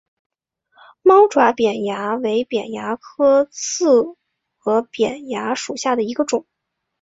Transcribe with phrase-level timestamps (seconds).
[1.03, 4.15] 猫爪扁蚜为扁蚜科刺
[4.65, 6.47] 额扁蚜属下的一个种。